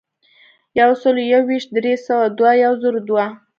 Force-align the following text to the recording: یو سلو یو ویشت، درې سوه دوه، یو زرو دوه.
یو 0.79 0.91
سلو 1.01 1.21
یو 1.33 1.41
ویشت، 1.49 1.69
درې 1.77 1.93
سوه 2.05 2.25
دوه، 2.37 2.51
یو 2.63 2.73
زرو 2.81 2.99
دوه. 3.07 3.25